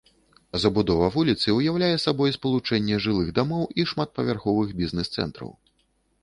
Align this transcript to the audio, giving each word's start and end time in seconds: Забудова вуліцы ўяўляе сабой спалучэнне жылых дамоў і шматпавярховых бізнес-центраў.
Забудова 0.61 1.09
вуліцы 1.15 1.47
ўяўляе 1.57 1.89
сабой 2.05 2.33
спалучэнне 2.37 2.97
жылых 3.05 3.29
дамоў 3.41 3.63
і 3.83 3.87
шматпавярховых 3.93 4.73
бізнес-центраў. 4.81 5.55